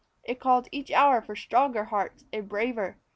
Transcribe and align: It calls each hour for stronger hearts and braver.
It 0.23 0.39
calls 0.39 0.65
each 0.71 0.89
hour 0.89 1.21
for 1.21 1.35
stronger 1.35 1.83
hearts 1.83 2.25
and 2.33 2.49
braver. 2.49 2.97